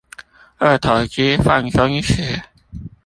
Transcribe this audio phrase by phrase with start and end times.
[0.57, 2.41] 二頭肌放鬆時